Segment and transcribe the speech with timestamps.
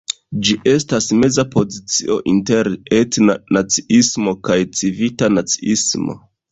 [0.45, 2.71] Ĝi estas meza pozicio inter
[3.03, 6.23] etna naciismo kaj civita naciismo.